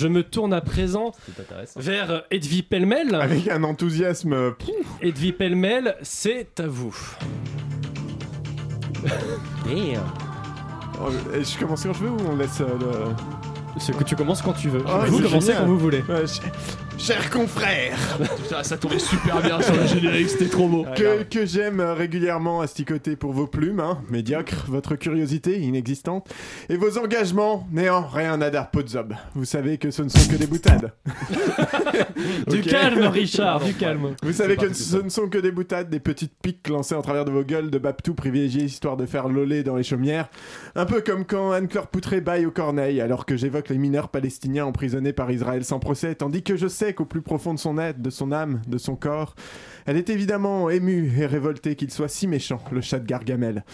Je 0.00 0.08
me 0.08 0.22
tourne 0.22 0.54
à 0.54 0.62
présent 0.62 1.12
vers 1.76 2.22
Edwy 2.30 2.62
Pellemel. 2.62 3.14
Avec 3.16 3.48
un 3.48 3.62
enthousiasme. 3.64 4.32
euh, 4.32 4.50
Edwy 5.02 5.32
Pellemel, 5.32 5.94
c'est 6.00 6.58
à 6.58 6.66
vous. 6.66 6.96
oh, 11.02 11.10
je 11.34 11.58
commence 11.58 11.84
quand 11.84 11.92
je 11.92 11.98
veux 12.04 12.10
ou 12.12 12.16
on 12.32 12.36
laisse 12.36 12.62
euh, 12.62 12.66
le. 12.80 13.78
Ce 13.78 13.92
que 13.92 14.02
tu 14.04 14.16
commences 14.16 14.40
quand 14.40 14.54
tu 14.54 14.70
veux. 14.70 14.82
Oh, 14.86 15.00
vous 15.06 15.18
commencez 15.18 15.48
génial. 15.48 15.58
quand 15.64 15.68
vous 15.68 15.78
voulez. 15.78 16.02
Ouais, 16.08 16.24
Chers 17.02 17.30
confrères, 17.30 18.18
Ça, 18.50 18.62
ça 18.62 18.76
tombait 18.76 18.98
super 18.98 19.40
bien 19.40 19.60
sur 19.62 19.74
le 19.74 19.86
générique, 19.86 20.28
c'était 20.28 20.50
trop 20.50 20.68
beau. 20.68 20.84
que, 20.94 21.22
que 21.22 21.46
j'aime 21.46 21.80
régulièrement 21.80 22.60
asticoter 22.60 23.16
pour 23.16 23.32
vos 23.32 23.46
plumes, 23.46 23.80
hein, 23.80 24.02
médiocres, 24.10 24.66
votre 24.68 24.96
curiosité 24.96 25.58
inexistante, 25.60 26.28
et 26.68 26.76
vos 26.76 26.98
engagements, 26.98 27.66
néant, 27.72 28.06
rien 28.06 28.40
à 28.42 28.50
dar 28.50 28.70
podzob. 28.70 29.14
Vous 29.34 29.46
savez 29.46 29.78
que 29.78 29.90
ce 29.90 30.02
ne 30.02 30.10
sont 30.10 30.30
que 30.30 30.36
des 30.36 30.46
boutades. 30.46 30.92
Du 32.48 32.60
calme, 32.60 33.06
Richard, 33.06 33.64
du 33.64 33.72
calme. 33.72 34.14
Vous 34.22 34.32
savez 34.32 34.56
que 34.56 34.72
ce 34.74 34.98
ne 34.98 35.08
sont 35.08 35.28
que 35.28 35.38
des 35.38 35.50
boutades, 35.52 35.88
des 35.88 36.00
petites 36.00 36.34
piques 36.42 36.68
lancées 36.68 36.94
en 36.94 37.00
travers 37.02 37.24
de 37.24 37.30
vos 37.30 37.42
gueules 37.44 37.70
de 37.70 37.78
Baptou 37.78 38.14
privilégiées 38.14 38.64
histoire 38.64 38.96
de 38.98 39.06
faire 39.06 39.28
loler 39.28 39.62
dans 39.62 39.76
les 39.76 39.82
chaumières. 39.82 40.28
Un 40.74 40.84
peu 40.84 41.00
comme 41.00 41.24
quand 41.24 41.52
Anne-Claire 41.52 41.86
Poutré 41.86 42.20
baille 42.20 42.44
au 42.44 42.50
corneille 42.50 43.00
alors 43.00 43.24
que 43.24 43.36
j'évoque 43.36 43.70
les 43.70 43.78
mineurs 43.78 44.08
palestiniens 44.08 44.66
emprisonnés 44.66 45.14
par 45.14 45.30
Israël 45.30 45.64
sans 45.64 45.78
procès, 45.78 46.14
tandis 46.14 46.42
que 46.42 46.56
je 46.56 46.68
sais 46.68 46.89
qu'au 46.94 47.04
plus 47.04 47.22
profond 47.22 47.54
de 47.54 47.58
son 47.58 47.78
être, 47.78 48.00
de 48.00 48.10
son 48.10 48.32
âme, 48.32 48.60
de 48.66 48.78
son 48.78 48.96
corps, 48.96 49.34
elle 49.86 49.96
est 49.96 50.10
évidemment 50.10 50.70
émue 50.70 51.12
et 51.18 51.26
révoltée 51.26 51.74
qu'il 51.74 51.90
soit 51.90 52.08
si 52.08 52.26
méchant, 52.26 52.62
le 52.70 52.80
chat 52.80 52.98
de 52.98 53.06
Gargamel. 53.06 53.64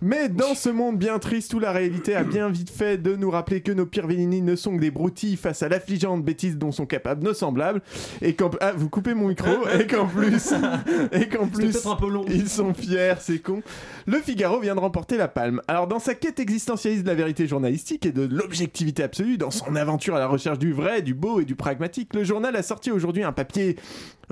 Mais 0.00 0.28
dans 0.28 0.54
ce 0.54 0.68
monde 0.68 0.98
bien 0.98 1.18
triste 1.18 1.54
où 1.54 1.60
la 1.60 1.72
réalité 1.72 2.14
a 2.14 2.24
bien 2.24 2.48
vite 2.48 2.70
fait 2.70 2.98
de 2.98 3.16
nous 3.16 3.30
rappeler 3.30 3.60
que 3.60 3.72
nos 3.72 3.86
pires 3.86 4.06
villinies 4.06 4.42
ne 4.42 4.56
sont 4.56 4.74
que 4.76 4.80
des 4.80 4.90
broutilles 4.90 5.36
face 5.36 5.62
à 5.62 5.68
l'affligeante 5.68 6.24
bêtise 6.24 6.58
dont 6.58 6.72
sont 6.72 6.86
capables 6.86 7.24
nos 7.24 7.34
semblables, 7.34 7.80
et 8.20 8.34
qu'en... 8.34 8.50
Ah, 8.60 8.72
vous 8.76 8.88
coupez 8.88 9.14
mon 9.14 9.28
micro, 9.28 9.50
et 9.78 9.86
qu'en 9.86 10.06
plus... 10.06 10.52
et 11.12 11.28
qu'en 11.28 11.46
plus... 11.46 11.70
peut-être 11.70 11.90
un 11.90 11.96
peu 11.96 12.10
long. 12.10 12.24
Ils 12.28 12.48
sont 12.48 12.74
fiers, 12.74 13.14
c'est 13.20 13.38
con. 13.38 13.62
Le 14.06 14.18
Figaro 14.18 14.60
vient 14.60 14.74
de 14.74 14.80
remporter 14.80 15.16
la 15.16 15.28
palme. 15.28 15.60
Alors, 15.68 15.86
dans 15.86 15.98
sa 15.98 16.14
quête 16.14 16.40
existentialiste 16.40 17.04
de 17.04 17.08
la 17.08 17.14
vérité 17.14 17.46
journalistique 17.46 18.04
et 18.06 18.12
de 18.12 18.22
l'objectivité 18.22 19.02
absolue, 19.02 19.38
dans 19.38 19.50
son 19.50 19.76
aventure 19.76 20.16
à 20.16 20.18
la 20.18 20.26
recherche 20.26 20.58
du 20.58 20.72
vrai, 20.72 21.02
du 21.02 21.14
beau 21.14 21.40
et 21.40 21.44
du 21.44 21.54
pragmatique, 21.54 22.14
le 22.14 22.24
journal 22.24 22.56
a 22.56 22.61
sorti 22.62 22.90
aujourd'hui 22.90 23.22
un 23.24 23.32
papier, 23.32 23.76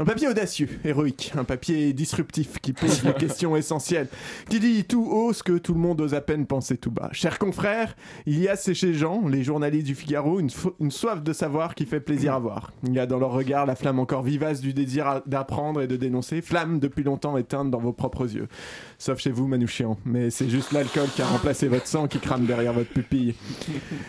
un 0.01 0.05
papier 0.07 0.29
audacieux, 0.29 0.69
héroïque, 0.83 1.33
un 1.37 1.45
papier 1.45 1.93
disruptif 1.93 2.59
qui 2.63 2.73
pose 2.73 3.05
les 3.05 3.13
questions 3.19 3.55
essentielles, 3.55 4.09
qui 4.49 4.59
dit 4.59 4.85
tout 4.85 5.05
haut 5.05 5.35
ce 5.35 5.43
que 5.43 5.59
tout 5.59 5.75
le 5.75 5.81
monde 5.81 6.01
ose 6.01 6.15
à 6.15 6.23
peine 6.23 6.47
penser 6.47 6.79
tout 6.79 6.91
bas. 6.91 7.11
Chers 7.13 7.39
confrères, 7.39 7.95
il 8.25 8.39
y 8.41 8.49
a 8.49 8.57
chez 8.57 8.95
gens, 8.95 9.29
les 9.29 9.45
journalistes 9.45 9.87
du 9.87 9.95
Figaro, 9.95 10.41
une, 10.41 10.49
fo- 10.49 10.73
une 10.81 10.91
soif 10.91 11.23
de 11.23 11.33
savoir 11.35 11.75
qui 11.75 11.85
fait 11.85 12.01
plaisir 12.01 12.33
à 12.33 12.39
voir. 12.39 12.73
Il 12.87 12.95
y 12.95 12.99
a 12.99 13.05
dans 13.05 13.19
leur 13.19 13.33
regard 13.33 13.67
la 13.67 13.75
flamme 13.77 13.99
encore 13.99 14.23
vivace 14.23 14.63
du 14.63 14.73
désir 14.73 15.07
à- 15.07 15.23
d'apprendre 15.27 15.83
et 15.83 15.87
de 15.87 15.97
dénoncer, 15.97 16.41
flamme 16.41 16.79
depuis 16.79 17.03
longtemps 17.05 17.37
éteinte 17.37 17.71
dans 17.71 17.79
vos 17.79 17.93
propres 17.93 18.35
yeux. 18.35 18.49
Sauf 18.97 19.19
chez 19.19 19.31
vous, 19.31 19.47
Manouchian. 19.47 19.99
Mais 20.07 20.31
c'est 20.31 20.49
juste 20.49 20.73
l'alcool 20.73 21.09
qui 21.15 21.21
a 21.21 21.27
remplacé 21.27 21.69
votre 21.69 21.87
sang 21.87 22.07
qui 22.09 22.19
crame 22.21 22.47
derrière 22.47 22.73
votre 22.73 22.91
pupille. 22.91 23.35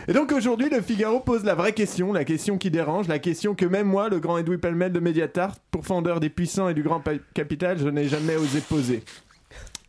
Et 0.08 0.14
donc 0.14 0.32
aujourd'hui, 0.32 0.70
le 0.70 0.80
Figaro 0.80 1.20
pose 1.20 1.44
la 1.44 1.54
vraie 1.54 1.72
question, 1.74 2.14
la 2.14 2.24
question 2.24 2.56
qui 2.56 2.70
dérange, 2.70 3.08
la 3.08 3.18
question 3.18 3.54
que 3.54 3.66
même 3.66 3.86
moi, 3.88 4.08
le 4.08 4.20
grand 4.20 4.38
Edoui 4.38 4.56
Pellemel 4.56 4.92
de 4.92 5.00
Mediatart, 5.00 5.56
pourfendeur 5.82 6.20
des 6.20 6.30
puissants 6.30 6.68
et 6.68 6.74
du 6.74 6.84
grand 6.84 7.02
capital, 7.34 7.76
je 7.78 7.88
n'ai 7.88 8.08
jamais 8.08 8.36
osé 8.36 8.60
poser. 8.60 9.02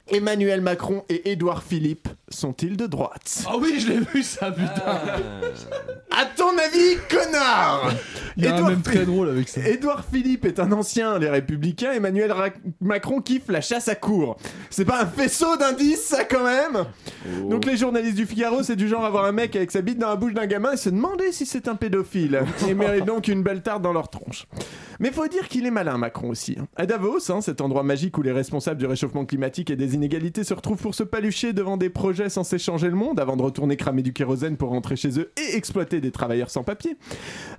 Emmanuel 0.09 0.59
Macron 0.59 1.05
et 1.07 1.31
Édouard 1.31 1.63
Philippe 1.63 2.09
sont-ils 2.27 2.75
de 2.75 2.87
droite? 2.87 3.45
Ah 3.47 3.53
oui, 3.57 3.79
je 3.79 3.87
l'ai 3.87 3.99
vu 3.99 4.21
ça, 4.21 4.51
putain. 4.51 4.99
À 6.11 6.25
ton 6.35 6.49
avis, 6.57 6.97
connard 7.09 7.89
Il 8.35 8.43
y 8.43 8.47
a 8.47 8.51
un 8.51 8.55
Édouard 8.57 8.69
même 8.71 8.81
très 8.81 9.05
drôle 9.05 9.29
avec 9.29 9.47
ça. 9.47 9.61
Édouard 9.65 10.03
Philippe 10.11 10.43
est 10.45 10.59
un 10.59 10.73
ancien 10.73 11.19
des 11.19 11.29
Républicains, 11.29 11.93
Emmanuel 11.93 12.33
Ra- 12.33 12.49
Macron 12.81 13.21
kiffe 13.21 13.47
la 13.47 13.61
chasse 13.61 13.87
à 13.87 13.95
cour. 13.95 14.35
C'est 14.69 14.83
pas 14.83 15.01
un 15.03 15.05
faisceau 15.05 15.55
d'indices, 15.55 16.03
ça 16.03 16.25
quand 16.25 16.43
même? 16.43 16.83
Donc 17.49 17.65
les 17.65 17.77
journalistes 17.77 18.17
du 18.17 18.25
Figaro, 18.25 18.61
c'est 18.61 18.75
du 18.75 18.89
genre 18.89 19.05
avoir 19.05 19.23
un 19.23 19.31
mec 19.31 19.55
avec 19.55 19.71
sa 19.71 19.81
bite 19.81 19.99
dans 19.99 20.09
la 20.09 20.17
bouche 20.17 20.33
d'un 20.33 20.47
gamin 20.47 20.73
et 20.73 20.77
se 20.77 20.89
demander 20.89 21.31
si 21.31 21.45
c'est 21.45 21.69
un 21.69 21.75
pédophile. 21.75 22.41
Et 22.67 22.73
mérite 22.73 23.05
donc 23.05 23.29
une 23.29 23.41
belle 23.41 23.61
tarte 23.61 23.81
dans 23.81 23.93
leur 23.93 24.09
tronche. 24.09 24.47
Mais 24.99 25.11
faut 25.11 25.27
dire 25.27 25.47
qu'il 25.47 25.65
est 25.65 25.71
malin, 25.71 25.97
Macron 25.97 26.29
aussi. 26.29 26.55
hein. 26.59 26.67
À 26.75 26.85
Davos, 26.85 27.31
hein, 27.31 27.41
cet 27.41 27.61
endroit 27.61 27.83
magique 27.83 28.17
où 28.17 28.21
les 28.21 28.31
responsables 28.31 28.79
du 28.79 28.85
réchauffement 28.85 29.25
climatique 29.25 29.69
et 29.69 29.75
des 29.75 29.95
inégalités 29.95 30.43
se 30.43 30.53
retrouvent 30.53 30.81
pour 30.81 30.95
se 30.95 31.03
palucher 31.03 31.53
devant 31.53 31.77
des 31.77 31.89
projets 31.89 32.29
censés 32.29 32.59
changer 32.59 32.89
le 32.89 32.95
monde 32.95 33.19
avant 33.19 33.35
de 33.37 33.41
retourner 33.43 33.77
cramer 33.77 34.01
du 34.01 34.13
kérosène 34.13 34.57
pour 34.57 34.69
rentrer 34.69 34.95
chez 34.95 35.19
eux 35.19 35.31
et 35.37 35.55
exploiter 35.55 36.01
des 36.01 36.11
travailleurs 36.11 36.49
sans 36.49 36.63
papier. 36.63 36.97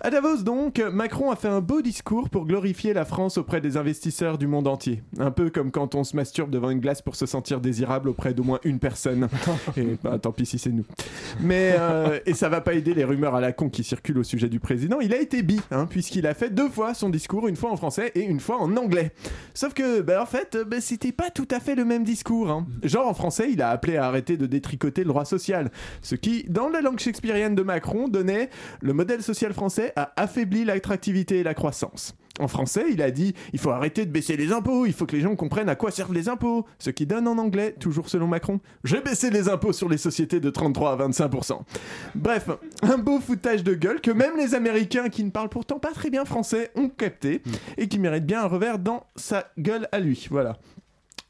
À 0.01 0.11
Davos, 0.11 0.43
donc, 0.43 0.83
Macron 0.93 1.31
a 1.31 1.37
fait 1.37 1.49
un 1.49 1.61
beau 1.61 1.83
discours 1.83 2.29
pour 2.31 2.47
glorifier 2.47 2.93
la 2.93 3.05
France 3.05 3.39
auprès 3.39 3.61
des 3.61 3.77
investisseurs 3.77 4.39
du 4.39 4.47
monde 4.47 4.67
entier. 4.67 5.03
Un 5.19 5.31
peu 5.31 5.51
comme 5.51 5.71
quand 5.71 5.95
on 5.95 6.05
se 6.05 6.17
masturbe 6.17 6.51
devant 6.51 6.71
une 6.71 6.81
glace 6.81 7.03
pour 7.03 7.17
se 7.17 7.27
sentir 7.27 7.61
désirable 7.61 8.09
auprès 8.09 8.35
d'au 8.35 8.43
moins 8.45 8.61
une 8.65 8.79
personne. 8.79 9.29
Et 9.77 9.97
bah, 10.03 10.19
tant 10.19 10.33
pis 10.33 10.47
si 10.47 10.59
c'est 10.59 10.71
nous. 10.71 10.85
Mais, 11.41 11.75
euh, 11.79 12.19
et 12.27 12.35
ça 12.35 12.49
va 12.49 12.61
pas 12.61 12.75
aider 12.75 12.95
les 12.95 13.05
rumeurs 13.05 13.35
à 13.35 13.41
la 13.41 13.53
con 13.53 13.69
qui 13.69 13.85
circulent 13.85 14.19
au 14.19 14.23
sujet 14.25 14.49
du 14.49 14.61
président. 14.61 15.01
Il 15.01 15.13
a 15.15 15.21
été 15.21 15.43
bi, 15.43 15.61
hein, 15.71 15.87
puisqu'il 15.89 16.27
a 16.27 16.35
fait 16.35 16.51
deux 16.51 16.69
fois 16.69 16.95
son 16.95 17.09
discours, 17.09 17.24
une 17.49 17.57
fois 17.57 17.71
en 17.71 17.77
français 17.77 18.13
et 18.15 18.23
une 18.23 18.41
fois 18.41 18.59
en 18.59 18.77
anglais. 18.77 19.13
Sauf 19.55 19.75
que, 19.75 20.01
bah, 20.01 20.23
en 20.23 20.27
fait, 20.27 20.57
bah, 20.67 20.81
c'était 20.81 21.13
pas 21.13 21.31
tout 21.31 21.49
à 21.51 21.61
fait 21.61 21.75
le 21.75 21.85
même 21.85 22.05
discours. 22.05 22.51
hein. 22.51 22.67
Genre 22.83 23.07
en 23.09 23.15
français, 23.15 23.49
il 23.51 23.63
a 23.63 23.71
appelé 23.71 23.97
à 23.97 24.07
arrêter 24.07 24.37
de 24.37 24.47
détricoter 24.47 25.03
le 25.03 25.09
droit 25.09 25.25
social. 25.25 25.71
Ce 26.03 26.15
qui, 26.15 26.45
dans 26.49 26.69
la 26.69 26.81
langue 26.81 26.99
shakespearienne 26.99 27.55
de 27.55 27.63
Macron, 27.63 28.09
donnait 28.09 28.51
le 28.81 28.93
modèle 28.93 29.23
social 29.23 29.53
français 29.53 29.93
a 29.97 30.13
affaibli 30.17 30.65
l'attractivité 30.65 31.39
et 31.39 31.43
la 31.43 31.55
croissance. 31.55 32.15
En 32.41 32.49
français, 32.49 32.87
il 32.91 33.01
a 33.01 33.11
dit 33.11 33.35
il 33.53 33.61
faut 33.61 33.71
arrêter 33.71 34.07
de 34.07 34.11
baisser 34.11 34.37
les 34.37 34.53
impôts, 34.53 34.87
il 34.87 34.93
faut 34.93 35.07
que 35.07 35.15
les 35.15 35.23
gens 35.23 35.37
comprennent 35.37 35.69
à 35.69 35.77
quoi 35.77 35.91
servent 35.91 36.15
les 36.15 36.29
impôts. 36.29 36.67
Ce 36.79 36.91
qui 36.91 37.07
donne 37.07 37.29
en 37.29 37.39
anglais, 37.39 37.75
toujours 37.79 38.09
selon 38.09 38.27
Macron, 38.27 38.61
j'ai 38.83 39.01
baissé 39.01 39.31
les 39.31 39.49
impôts 39.49 39.73
sur 39.73 39.89
les 39.89 39.99
sociétés 39.99 40.41
de 40.41 40.51
33 40.51 40.93
à 40.93 41.09
25%. 41.09 41.61
Bref, 42.15 42.51
un 42.83 42.99
beau 42.99 43.21
foutage 43.21 43.63
de 43.63 43.75
gueule 43.75 44.01
que 44.01 44.11
même 44.11 44.37
les 44.37 44.55
Américains 44.55 45.09
qui 45.09 45.23
ne 45.23 45.31
parlent 45.31 45.49
pourtant 45.49 45.79
pas 45.79 45.93
très 45.93 46.11
bien 46.11 46.25
français 46.25 46.71
ont 46.75 46.89
capté 46.89 47.43
et 47.77 47.89
qui 47.89 47.99
mérite 47.99 48.27
bien 48.27 48.43
un 48.43 48.49
revers 48.49 48.79
dans 48.79 49.05
sa 49.15 49.51
gueule 49.59 49.89
à 49.93 50.01
lui. 50.01 50.27
Voilà. 50.31 50.59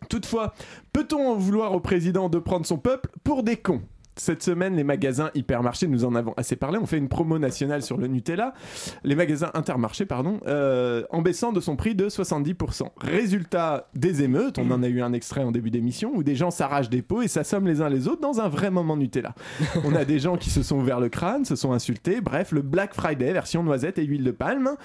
Toutefois, 0.08 0.54
peut-on 0.92 1.32
en 1.32 1.34
vouloir 1.34 1.72
au 1.72 1.80
président 1.80 2.28
de 2.28 2.38
prendre 2.38 2.66
son 2.66 2.78
peuple 2.78 3.10
pour 3.24 3.42
des 3.42 3.56
cons? 3.56 3.82
Cette 4.16 4.42
semaine, 4.42 4.76
les 4.76 4.84
magasins 4.84 5.30
hypermarchés, 5.34 5.86
nous 5.86 6.04
en 6.04 6.14
avons 6.14 6.34
assez 6.36 6.56
parlé, 6.56 6.78
ont 6.78 6.86
fait 6.86 6.98
une 6.98 7.08
promo 7.08 7.38
nationale 7.38 7.82
sur 7.82 7.96
le 7.96 8.06
Nutella. 8.06 8.54
Les 9.02 9.14
magasins 9.14 9.50
intermarchés, 9.54 10.06
pardon, 10.06 10.40
euh, 10.46 11.02
en 11.10 11.22
baissant 11.22 11.52
de 11.52 11.60
son 11.60 11.76
prix 11.76 11.94
de 11.94 12.08
70%. 12.08 12.88
Résultat 13.00 13.88
des 13.94 14.22
émeutes, 14.22 14.58
on 14.58 14.70
en 14.70 14.82
a 14.82 14.88
eu 14.88 15.02
un 15.02 15.12
extrait 15.12 15.42
en 15.42 15.52
début 15.52 15.70
d'émission, 15.70 16.12
où 16.14 16.22
des 16.22 16.36
gens 16.36 16.50
s'arrachent 16.50 16.90
des 16.90 17.02
pots 17.02 17.22
et 17.22 17.28
s'assomment 17.28 17.66
les 17.66 17.80
uns 17.80 17.88
les 17.88 18.08
autres 18.08 18.20
dans 18.20 18.40
un 18.40 18.48
vrai 18.48 18.70
moment 18.70 18.96
Nutella. 18.96 19.34
On 19.84 19.94
a 19.94 20.04
des 20.04 20.18
gens 20.18 20.36
qui 20.36 20.50
se 20.50 20.62
sont 20.62 20.78
ouverts 20.78 21.00
le 21.00 21.08
crâne, 21.08 21.44
se 21.44 21.56
sont 21.56 21.72
insultés, 21.72 22.20
bref, 22.20 22.52
le 22.52 22.62
Black 22.62 22.94
Friday, 22.94 23.32
version 23.32 23.62
noisette 23.62 23.98
et 23.98 24.04
huile 24.04 24.24
de 24.24 24.30
palme. 24.30 24.76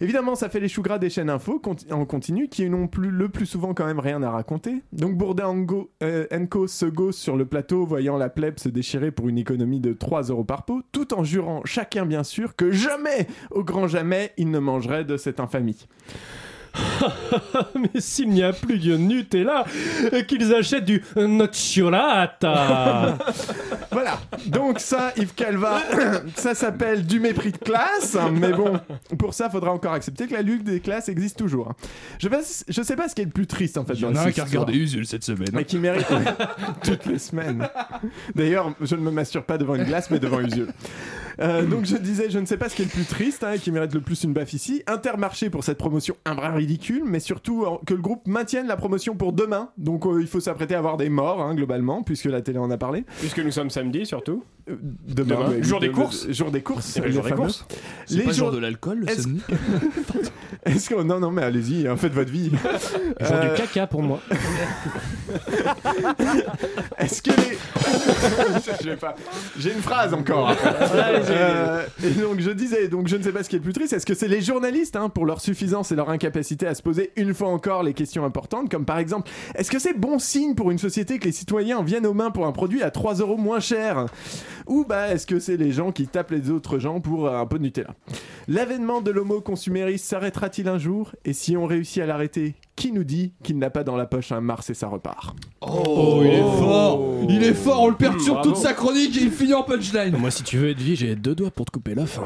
Évidemment, 0.00 0.34
ça 0.34 0.48
fait 0.48 0.60
les 0.60 0.68
choux 0.68 0.82
gras 0.82 0.98
des 0.98 1.10
chaînes 1.10 1.30
info 1.30 1.60
conti- 1.62 1.92
en 1.92 2.04
continu 2.04 2.48
qui 2.48 2.68
n'ont 2.68 2.88
plus, 2.88 3.10
le 3.10 3.28
plus 3.28 3.46
souvent 3.46 3.74
quand 3.74 3.86
même 3.86 4.00
rien 4.00 4.22
à 4.22 4.30
raconter. 4.30 4.82
Donc 4.92 5.16
Bourdin 5.16 5.46
and 5.46 5.58
Go- 5.62 5.90
euh, 6.02 6.26
se 6.66 6.86
gausse 6.86 7.16
sur 7.16 7.36
le 7.36 7.46
plateau, 7.46 7.86
voyant 7.86 8.16
la 8.16 8.28
plèbe 8.28 8.58
se 8.58 8.68
déchirer 8.68 9.10
pour 9.10 9.28
une 9.28 9.38
économie 9.38 9.80
de 9.80 9.92
3 9.92 10.22
euros 10.24 10.44
par 10.44 10.64
pot, 10.64 10.82
tout 10.92 11.14
en 11.14 11.24
jurant 11.24 11.62
chacun 11.64 12.06
bien 12.06 12.24
sûr 12.24 12.56
que 12.56 12.70
jamais, 12.70 13.26
au 13.50 13.64
grand 13.64 13.88
jamais, 13.88 14.32
ils 14.36 14.50
ne 14.50 14.58
mangeraient 14.58 15.04
de 15.04 15.16
cette 15.16 15.40
infamie. 15.40 15.86
Mais 17.76 18.00
s'il 18.00 18.30
n'y 18.30 18.42
a 18.42 18.52
plus 18.52 18.78
de 18.78 18.96
Nutella, 18.96 19.64
euh, 20.12 20.22
qu'ils 20.22 20.52
achètent 20.54 20.84
du 20.84 21.02
nocciolata. 21.16 23.18
Voilà, 23.94 24.18
donc 24.46 24.78
ça, 24.80 25.12
Yves 25.16 25.34
Calva, 25.34 25.78
ça 26.36 26.54
s'appelle 26.54 27.06
du 27.06 27.20
mépris 27.20 27.52
de 27.52 27.56
classe, 27.56 28.16
mais 28.32 28.52
bon, 28.52 28.78
pour 29.18 29.32
ça, 29.34 29.48
faudra 29.48 29.70
encore 29.72 29.92
accepter 29.94 30.26
que 30.26 30.34
la 30.34 30.42
lutte 30.42 30.64
des 30.64 30.80
classes 30.80 31.08
existe 31.08 31.38
toujours. 31.38 31.68
hein. 31.70 31.76
Je, 32.18 32.28
sais- 32.42 32.64
je 32.68 32.82
sais 32.82 32.96
pas 32.96 33.08
ce 33.08 33.14
qui 33.14 33.22
est 33.22 33.26
le 33.26 33.30
plus 33.30 33.46
triste 33.46 33.78
en 33.78 33.84
fait. 33.84 33.94
Il 33.94 34.00
y 34.00 34.04
en 34.04 34.14
a 34.16 34.20
un 34.26 34.30
qui 34.32 34.40
a 34.40 34.44
regardé 34.44 34.74
Usul 34.74 35.06
cette 35.06 35.24
semaine. 35.24 35.48
Mais 35.52 35.64
qui 35.64 35.78
mérite 35.78 36.06
toutes 36.82 37.06
les 37.06 37.18
semaines. 37.18 37.66
D'ailleurs, 38.34 38.74
je 38.80 38.96
ne 38.96 39.00
me 39.00 39.10
masturbe 39.10 39.44
pas 39.44 39.56
devant 39.58 39.74
une 39.76 39.84
glace, 39.84 40.10
mais 40.10 40.18
devant 40.18 40.40
Usul. 40.40 40.68
Euh, 41.40 41.64
donc 41.64 41.84
je 41.84 41.96
disais, 41.96 42.30
je 42.30 42.38
ne 42.38 42.46
sais 42.46 42.56
pas 42.56 42.68
ce 42.68 42.76
qui 42.76 42.82
est 42.82 42.86
le 42.86 42.90
plus 42.90 43.04
triste 43.04 43.44
hein, 43.44 43.58
qui 43.58 43.70
mérite 43.70 43.94
le 43.94 44.00
plus 44.00 44.22
une 44.24 44.32
baffe 44.32 44.52
ici. 44.52 44.82
Intermarché 44.86 45.50
pour 45.50 45.64
cette 45.64 45.78
promotion 45.78 46.16
un 46.24 46.34
brin 46.34 46.52
ridicule, 46.52 47.02
mais 47.04 47.20
surtout 47.20 47.64
euh, 47.64 47.78
que 47.86 47.94
le 47.94 48.00
groupe 48.00 48.26
maintienne 48.26 48.66
la 48.66 48.76
promotion 48.76 49.16
pour 49.16 49.32
demain. 49.32 49.70
Donc 49.78 50.06
euh, 50.06 50.20
il 50.20 50.26
faut 50.26 50.40
s'apprêter 50.40 50.74
à 50.74 50.78
avoir 50.78 50.96
des 50.96 51.08
morts, 51.08 51.40
hein, 51.40 51.54
globalement, 51.54 52.02
puisque 52.02 52.26
la 52.26 52.40
télé 52.40 52.58
en 52.58 52.70
a 52.70 52.76
parlé. 52.76 53.04
Puisque 53.20 53.40
nous 53.40 53.50
sommes 53.50 53.70
samedi 53.70 54.06
surtout. 54.06 54.44
Euh, 54.70 54.76
Demain, 55.06 55.34
Demain. 55.36 55.48
mais- 55.58 55.62
Jour 55.62 55.78
des 55.80 55.88
de- 55.88 55.92
courses. 55.92 56.26
Jour 56.30 56.50
des 56.50 56.62
courses. 56.62 56.94
Eh 56.96 57.00
ben, 57.00 57.06
les 57.08 57.12
jour 57.12 57.22
des 57.24 57.32
courses. 57.32 57.66
C'est 58.06 58.14
Les 58.24 58.32
jours- 58.32 58.50
de 58.50 58.58
l'alcool, 58.58 59.00
le 59.00 59.10
Est-ce- 59.10 59.22
samedi 59.22 59.42
Est-ce 60.64 60.88
que 60.88 61.02
non 61.02 61.20
non 61.20 61.30
mais 61.30 61.42
allez-y, 61.42 61.86
hein, 61.86 61.96
faites 61.96 62.14
votre 62.14 62.30
vie. 62.32 62.50
Jour 63.20 63.32
Euh, 63.36 63.50
du 63.50 63.54
caca 63.60 63.86
pour 63.86 64.02
moi. 64.02 64.20
Est-ce 66.98 67.20
que 67.22 67.30
les. 67.30 67.58
J'ai 69.58 69.72
une 69.72 69.82
phrase 69.82 70.14
encore. 70.14 70.54
Euh, 70.94 71.84
et 72.02 72.10
donc 72.10 72.40
je 72.40 72.50
disais, 72.50 72.88
donc 72.88 73.08
je 73.08 73.16
ne 73.16 73.22
sais 73.22 73.32
pas 73.32 73.42
ce 73.42 73.48
qui 73.50 73.56
est 73.56 73.58
le 73.58 73.62
plus 73.64 73.72
triste. 73.72 73.92
Est-ce 73.92 74.06
que 74.06 74.14
c'est 74.14 74.28
les 74.28 74.40
journalistes, 74.40 74.96
hein, 74.96 75.08
pour 75.10 75.26
leur 75.26 75.40
suffisance 75.40 75.92
et 75.92 75.96
leur 75.96 76.08
incapacité 76.10 76.66
à 76.66 76.74
se 76.74 76.82
poser 76.82 77.12
une 77.16 77.34
fois 77.34 77.48
encore 77.48 77.82
les 77.82 77.92
questions 77.94 78.24
importantes, 78.24 78.70
comme 78.70 78.84
par 78.86 78.98
exemple, 78.98 79.30
est-ce 79.54 79.70
que 79.70 79.78
c'est 79.78 79.98
bon 79.98 80.18
signe 80.18 80.54
pour 80.54 80.70
une 80.70 80.78
société 80.78 81.18
que 81.18 81.24
les 81.26 81.32
citoyens 81.32 81.78
en 81.78 81.82
viennent 81.82 82.06
aux 82.06 82.14
mains 82.14 82.30
pour 82.30 82.46
un 82.46 82.52
produit 82.52 82.82
à 82.82 82.90
3 82.90 83.14
euros 83.16 83.36
moins 83.36 83.60
cher? 83.60 84.06
Ou 84.66 84.84
bah 84.84 85.08
est-ce 85.08 85.26
que 85.26 85.38
c'est 85.38 85.56
les 85.56 85.72
gens 85.72 85.92
qui 85.92 86.06
tapent 86.06 86.30
les 86.30 86.50
autres 86.50 86.78
gens 86.78 87.00
pour 87.00 87.26
euh, 87.26 87.38
un 87.38 87.46
peu 87.46 87.58
de 87.58 87.64
Nutella? 87.64 87.94
L'avènement 88.48 89.00
de 89.02 89.10
l'homo 89.10 89.40
consumériste 89.40 90.06
s'arrêtera-t-il 90.06 90.68
un 90.68 90.78
jour? 90.78 91.12
Et 91.24 91.32
si 91.32 91.56
on 91.56 91.66
réussit 91.66 92.02
à 92.02 92.06
l'arrêter, 92.06 92.54
qui 92.76 92.92
nous 92.92 93.04
dit 93.04 93.32
qu'il 93.42 93.58
n'a 93.58 93.70
pas 93.70 93.84
dans 93.84 93.96
la 93.96 94.06
poche 94.06 94.32
un 94.32 94.40
Mars 94.40 94.68
et 94.70 94.74
ça 94.74 94.88
repart 94.88 95.36
Oh, 95.60 96.20
il 96.24 96.30
est 96.32 96.58
fort 96.58 97.00
Il 97.28 97.42
est 97.42 97.54
fort, 97.54 97.82
on 97.82 97.88
le 97.88 97.94
perturbe 97.94 98.38
bravo. 98.38 98.50
toute 98.50 98.56
sa 98.58 98.72
chronique 98.72 99.16
et 99.16 99.22
il 99.22 99.30
finit 99.30 99.54
en 99.54 99.62
punchline 99.62 100.16
Moi, 100.16 100.30
si 100.30 100.42
tu 100.42 100.58
veux 100.58 100.72
vie, 100.72 100.96
j'ai 100.96 101.14
deux 101.14 101.34
doigts 101.34 101.50
pour 101.50 101.66
te 101.66 101.70
couper 101.70 101.94
la 101.94 102.06
fin. 102.06 102.24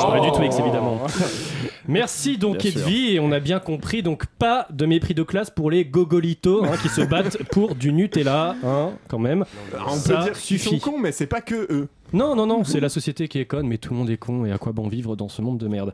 J'aurais 0.00 0.20
du 0.20 0.32
Twix, 0.32 0.58
évidemment. 0.58 1.00
Merci 1.88 2.36
donc, 2.36 2.58
Bien 2.58 2.70
sûr. 2.70 2.80
Edvi. 2.82 3.14
Et 3.14 3.20
on 3.20 3.32
a 3.32 3.40
bien 3.40 3.60
compris, 3.60 4.02
donc 4.02 4.26
pas 4.38 4.66
de 4.70 4.84
mépris 4.84 5.14
de 5.14 5.22
classe 5.22 5.50
pour 5.50 5.70
les 5.70 5.86
gogolitos 5.86 6.64
hein, 6.64 6.76
qui 6.82 6.88
se 6.88 7.00
battent 7.00 7.42
pour 7.50 7.74
du 7.74 7.92
Nutella, 7.92 8.56
hein, 8.62 8.90
quand 9.08 9.18
même. 9.18 9.44
On 9.86 9.94
Ça 9.94 10.16
peut 10.16 10.22
dire 10.24 10.32
qu'ils 10.32 10.58
sont 10.58 10.78
cons, 10.78 10.98
mais 10.98 11.12
c'est 11.12 11.26
pas 11.26 11.40
que 11.40 11.66
eux. 11.72 11.88
Non, 12.12 12.34
non, 12.34 12.46
non, 12.46 12.64
c'est 12.64 12.80
la 12.80 12.88
société 12.88 13.28
qui 13.28 13.38
est 13.38 13.44
conne, 13.44 13.66
mais 13.66 13.76
tout 13.76 13.92
le 13.92 13.98
monde 13.98 14.08
est 14.08 14.16
con 14.16 14.46
et 14.46 14.52
à 14.52 14.56
quoi 14.58 14.72
bon 14.72 14.88
vivre 14.88 15.14
dans 15.14 15.28
ce 15.28 15.42
monde 15.42 15.58
de 15.58 15.68
merde? 15.68 15.92